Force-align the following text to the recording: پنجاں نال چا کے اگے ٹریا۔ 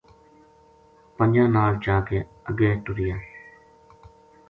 پنجاں 1.17 1.49
نال 1.55 1.73
چا 1.83 1.95
کے 2.07 2.17
اگے 2.49 2.69
ٹریا۔ 2.83 3.15